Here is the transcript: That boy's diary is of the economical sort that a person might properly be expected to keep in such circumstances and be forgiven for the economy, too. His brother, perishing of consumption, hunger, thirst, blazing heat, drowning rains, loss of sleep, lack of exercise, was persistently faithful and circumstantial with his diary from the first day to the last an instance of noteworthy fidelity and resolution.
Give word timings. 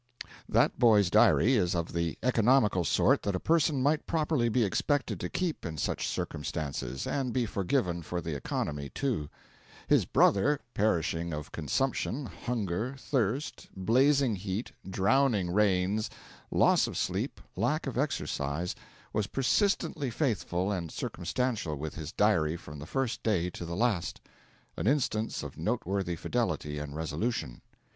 That 0.49 0.79
boy's 0.79 1.11
diary 1.11 1.53
is 1.53 1.75
of 1.75 1.93
the 1.93 2.17
economical 2.23 2.83
sort 2.83 3.21
that 3.21 3.35
a 3.35 3.39
person 3.39 3.83
might 3.83 4.07
properly 4.07 4.49
be 4.49 4.63
expected 4.63 5.19
to 5.19 5.29
keep 5.29 5.63
in 5.63 5.77
such 5.77 6.07
circumstances 6.07 7.05
and 7.05 7.31
be 7.31 7.45
forgiven 7.45 8.01
for 8.01 8.19
the 8.19 8.35
economy, 8.35 8.89
too. 8.89 9.29
His 9.85 10.05
brother, 10.05 10.59
perishing 10.73 11.33
of 11.33 11.51
consumption, 11.51 12.25
hunger, 12.25 12.95
thirst, 12.97 13.67
blazing 13.77 14.37
heat, 14.37 14.71
drowning 14.89 15.51
rains, 15.53 16.09
loss 16.49 16.87
of 16.87 16.97
sleep, 16.97 17.39
lack 17.55 17.85
of 17.85 17.95
exercise, 17.95 18.73
was 19.13 19.27
persistently 19.27 20.09
faithful 20.09 20.71
and 20.71 20.91
circumstantial 20.91 21.75
with 21.75 21.93
his 21.93 22.11
diary 22.11 22.57
from 22.57 22.79
the 22.79 22.87
first 22.87 23.21
day 23.21 23.51
to 23.51 23.65
the 23.65 23.75
last 23.75 24.19
an 24.77 24.87
instance 24.87 25.43
of 25.43 25.59
noteworthy 25.59 26.15
fidelity 26.15 26.79
and 26.79 26.95
resolution. 26.95 27.61